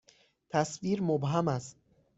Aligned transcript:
تصویر 0.49 1.01
مبهم 1.03 1.47
است. 1.47 1.77